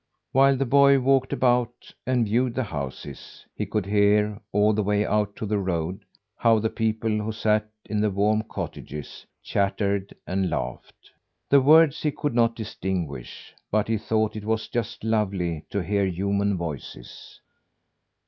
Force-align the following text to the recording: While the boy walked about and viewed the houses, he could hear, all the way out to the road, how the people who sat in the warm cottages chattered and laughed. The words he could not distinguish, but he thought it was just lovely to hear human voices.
While 0.31 0.57
the 0.57 0.65
boy 0.65 0.99
walked 0.99 1.31
about 1.31 1.93
and 2.07 2.25
viewed 2.25 2.55
the 2.55 2.63
houses, 2.63 3.45
he 3.55 3.67
could 3.67 3.85
hear, 3.85 4.41
all 4.51 4.73
the 4.73 4.81
way 4.81 5.05
out 5.05 5.35
to 5.35 5.45
the 5.45 5.59
road, 5.59 6.03
how 6.37 6.57
the 6.57 6.71
people 6.71 7.19
who 7.19 7.31
sat 7.31 7.69
in 7.85 8.01
the 8.01 8.09
warm 8.09 8.41
cottages 8.49 9.27
chattered 9.43 10.15
and 10.25 10.49
laughed. 10.49 11.11
The 11.51 11.61
words 11.61 12.01
he 12.01 12.09
could 12.09 12.33
not 12.33 12.55
distinguish, 12.55 13.53
but 13.69 13.87
he 13.87 13.99
thought 13.99 14.35
it 14.35 14.43
was 14.45 14.67
just 14.69 15.03
lovely 15.03 15.65
to 15.69 15.83
hear 15.83 16.07
human 16.07 16.57
voices. 16.57 17.39